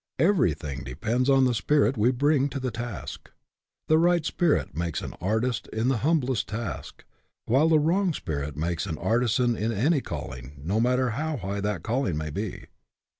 Everything 0.17 0.83
depends 0.83 1.29
on 1.29 1.45
the 1.45 1.53
spirit 1.53 1.95
we 1.95 2.09
bring 2.09 2.47
the 2.47 2.71
task. 2.71 3.29
The 3.87 3.99
right 3.99 4.25
spirit 4.25 4.75
makes 4.75 4.99
an 5.03 5.13
artist 5.21 5.67
in 5.67 5.89
the 5.89 5.97
humblest 5.97 6.47
task, 6.47 7.03
while 7.45 7.69
the 7.69 7.77
wrong 7.77 8.11
SPIRIT 8.11 8.55
IN 8.55 8.55
WHICH 8.55 8.55
YOU 8.55 8.61
WORK 8.61 8.69
85 8.71 8.71
spirit 8.71 8.71
makes 8.71 8.85
an 8.87 8.97
artisan 8.97 9.55
in 9.55 9.71
any 9.71 10.01
calling, 10.01 10.53
no 10.57 10.79
mat 10.79 10.95
ter 10.97 11.09
how 11.09 11.37
high 11.37 11.61
that 11.61 11.83
calling 11.83 12.17
may 12.17 12.31
be. 12.31 12.65